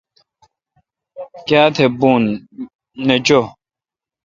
[1.47, 2.11] کیا تہ۔ بھی
[3.07, 3.45] نہ چھورون۔